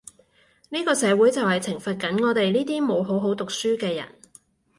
[0.69, 4.15] 呢個社會就係懲罰緊我哋呢啲冇好好讀書嘅人